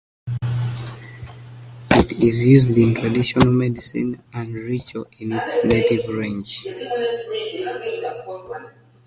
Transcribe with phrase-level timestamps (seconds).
[1.91, 6.65] It is used in traditional medicine and ritual in its native range.